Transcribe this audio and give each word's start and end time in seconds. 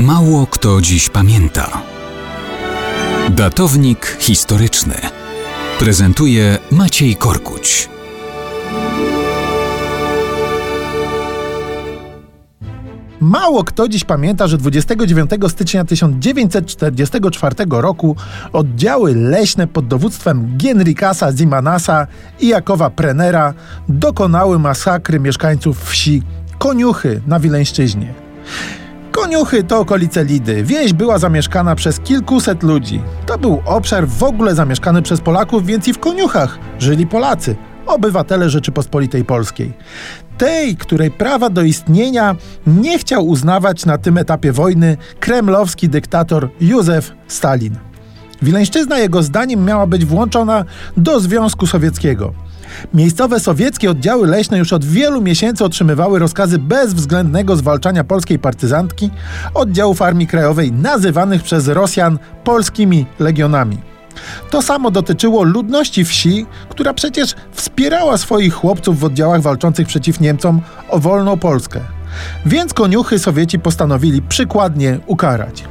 Mało 0.00 0.46
kto 0.46 0.80
dziś 0.80 1.08
pamięta. 1.08 1.82
Datownik 3.30 4.16
historyczny 4.20 4.94
prezentuje 5.78 6.58
Maciej 6.70 7.16
Korkuć. 7.16 7.88
Mało 13.20 13.64
kto 13.64 13.88
dziś 13.88 14.04
pamięta, 14.04 14.48
że 14.48 14.58
29 14.58 15.30
stycznia 15.48 15.84
1944 15.84 17.54
roku 17.70 18.16
oddziały 18.52 19.14
leśne 19.14 19.66
pod 19.66 19.86
dowództwem 19.86 20.56
Gienrikasa 20.56 21.32
Zimanasa 21.32 22.06
i 22.40 22.48
Jakowa 22.48 22.90
Prenera 22.90 23.54
dokonały 23.88 24.58
masakry 24.58 25.20
mieszkańców 25.20 25.84
wsi 25.84 26.22
Koniuchy 26.58 27.20
na 27.26 27.40
Wileńszczyźnie. 27.40 28.14
Koniuchy 29.20 29.64
to 29.64 29.78
okolice 29.78 30.24
Lidy. 30.24 30.64
Wieś 30.64 30.92
była 30.92 31.18
zamieszkana 31.18 31.74
przez 31.74 32.00
kilkuset 32.00 32.62
ludzi. 32.62 33.02
To 33.26 33.38
był 33.38 33.62
obszar 33.66 34.08
w 34.08 34.22
ogóle 34.22 34.54
zamieszkany 34.54 35.02
przez 35.02 35.20
Polaków, 35.20 35.66
więc 35.66 35.88
i 35.88 35.92
w 35.92 35.98
Koniuchach 35.98 36.58
żyli 36.78 37.06
Polacy, 37.06 37.56
obywatele 37.86 38.50
Rzeczypospolitej 38.50 39.24
Polskiej. 39.24 39.72
Tej, 40.38 40.76
której 40.76 41.10
prawa 41.10 41.50
do 41.50 41.62
istnienia 41.62 42.36
nie 42.66 42.98
chciał 42.98 43.26
uznawać 43.26 43.86
na 43.86 43.98
tym 43.98 44.18
etapie 44.18 44.52
wojny 44.52 44.96
kremlowski 45.20 45.88
dyktator 45.88 46.48
Józef 46.60 47.12
Stalin. 47.28 47.76
Wileńszczyzna 48.42 48.98
jego 48.98 49.22
zdaniem 49.22 49.64
miała 49.64 49.86
być 49.86 50.04
włączona 50.04 50.64
do 50.96 51.20
Związku 51.20 51.66
Sowieckiego. 51.66 52.32
Miejscowe 52.94 53.40
sowieckie 53.40 53.90
oddziały 53.90 54.26
leśne 54.26 54.58
już 54.58 54.72
od 54.72 54.84
wielu 54.84 55.20
miesięcy 55.20 55.64
otrzymywały 55.64 56.18
rozkazy 56.18 56.58
bezwzględnego 56.58 57.56
zwalczania 57.56 58.04
polskiej 58.04 58.38
partyzantki, 58.38 59.10
oddziałów 59.54 60.02
Armii 60.02 60.26
Krajowej 60.26 60.72
nazywanych 60.72 61.42
przez 61.42 61.68
Rosjan 61.68 62.18
polskimi 62.44 63.06
legionami. 63.18 63.78
To 64.50 64.62
samo 64.62 64.90
dotyczyło 64.90 65.42
ludności 65.42 66.04
wsi, 66.04 66.46
która 66.68 66.94
przecież 66.94 67.34
wspierała 67.52 68.18
swoich 68.18 68.54
chłopców 68.54 69.00
w 69.00 69.04
oddziałach 69.04 69.42
walczących 69.42 69.86
przeciw 69.86 70.20
Niemcom 70.20 70.60
o 70.88 70.98
wolną 70.98 71.38
Polskę. 71.38 71.80
Więc 72.46 72.74
koniuchy 72.74 73.18
Sowieci 73.18 73.58
postanowili 73.58 74.22
przykładnie 74.22 74.98
ukarać. 75.06 75.64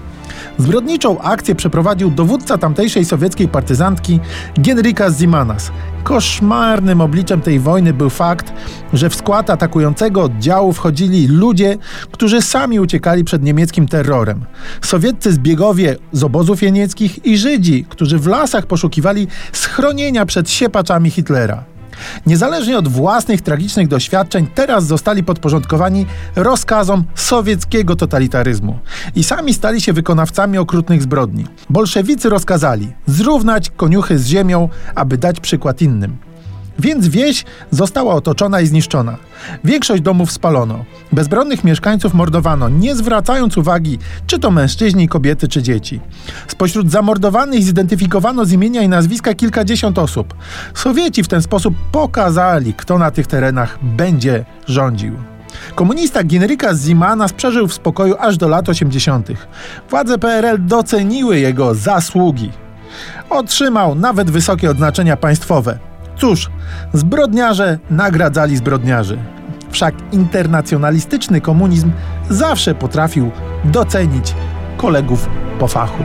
Zbrodniczą 0.59 1.21
akcję 1.21 1.55
przeprowadził 1.55 2.11
dowódca 2.11 2.57
tamtejszej 2.57 3.05
sowieckiej 3.05 3.47
partyzantki 3.47 4.19
Genrika 4.57 5.11
Zimanas. 5.11 5.71
Koszmarnym 6.03 7.01
obliczem 7.01 7.41
tej 7.41 7.59
wojny 7.59 7.93
był 7.93 8.09
fakt, 8.09 8.53
że 8.93 9.09
w 9.09 9.15
skład 9.15 9.49
atakującego 9.49 10.23
oddziału 10.23 10.73
wchodzili 10.73 11.27
ludzie, 11.27 11.77
którzy 12.11 12.41
sami 12.41 12.79
uciekali 12.79 13.23
przed 13.23 13.43
niemieckim 13.43 13.87
terrorem. 13.87 14.45
Sowieccy 14.81 15.33
zbiegowie 15.33 15.95
z 16.11 16.23
obozów 16.23 16.63
jenieckich 16.63 17.25
i 17.25 17.37
Żydzi, 17.37 17.85
którzy 17.89 18.19
w 18.19 18.27
lasach 18.27 18.65
poszukiwali 18.65 19.27
schronienia 19.53 20.25
przed 20.25 20.49
siepaczami 20.49 21.09
Hitlera. 21.09 21.63
Niezależnie 22.25 22.77
od 22.77 22.87
własnych 22.87 23.41
tragicznych 23.41 23.87
doświadczeń, 23.87 24.47
teraz 24.55 24.85
zostali 24.85 25.23
podporządkowani 25.23 26.05
rozkazom 26.35 27.03
sowieckiego 27.15 27.95
totalitaryzmu 27.95 28.79
i 29.15 29.23
sami 29.23 29.53
stali 29.53 29.81
się 29.81 29.93
wykonawcami 29.93 30.57
okrutnych 30.57 31.01
zbrodni. 31.01 31.45
Bolszewicy 31.69 32.29
rozkazali 32.29 32.93
zrównać 33.05 33.69
koniuchy 33.69 34.19
z 34.19 34.25
ziemią, 34.25 34.69
aby 34.95 35.17
dać 35.17 35.39
przykład 35.39 35.81
innym. 35.81 36.28
Więc 36.79 37.07
wieś 37.07 37.45
została 37.71 38.13
otoczona 38.13 38.61
i 38.61 38.67
zniszczona. 38.67 39.17
Większość 39.63 40.01
domów 40.01 40.31
spalono. 40.31 40.85
Bezbronnych 41.11 41.63
mieszkańców 41.63 42.13
mordowano, 42.13 42.69
nie 42.69 42.95
zwracając 42.95 43.57
uwagi, 43.57 43.99
czy 44.27 44.39
to 44.39 44.51
mężczyźni, 44.51 45.07
kobiety, 45.07 45.47
czy 45.47 45.61
dzieci. 45.61 45.99
Spośród 46.47 46.91
zamordowanych 46.91 47.63
zidentyfikowano 47.63 48.45
z 48.45 48.51
imienia 48.51 48.81
i 48.81 48.89
nazwiska 48.89 49.33
kilkadziesiąt 49.33 49.99
osób. 49.99 50.33
Sowieci 50.73 51.23
w 51.23 51.27
ten 51.27 51.41
sposób 51.41 51.75
pokazali, 51.91 52.73
kto 52.73 52.97
na 52.97 53.11
tych 53.11 53.27
terenach 53.27 53.79
będzie 53.81 54.45
rządził. 54.67 55.13
Komunista 55.75 56.23
Ginryka 56.23 56.75
Zimanas 56.75 57.33
przeżył 57.33 57.67
w 57.67 57.73
spokoju 57.73 58.15
aż 58.19 58.37
do 58.37 58.47
lat 58.47 58.69
80. 58.69 59.27
Władze 59.89 60.17
PRL 60.17 60.57
doceniły 60.65 61.39
jego 61.39 61.75
zasługi. 61.75 62.51
Otrzymał 63.29 63.95
nawet 63.95 64.31
wysokie 64.31 64.69
odznaczenia 64.69 65.17
państwowe. 65.17 65.88
Cóż, 66.19 66.49
zbrodniarze 66.93 67.79
nagradzali 67.89 68.57
zbrodniarzy. 68.57 69.17
Wszak 69.71 69.95
internacjonalistyczny 70.11 71.41
komunizm 71.41 71.91
zawsze 72.29 72.75
potrafił 72.75 73.31
docenić 73.65 74.35
kolegów 74.77 75.29
po 75.59 75.67
fachu. 75.67 76.03